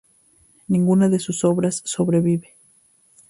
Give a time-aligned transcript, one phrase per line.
[0.67, 2.55] Ninguna de sus obras sobrevive.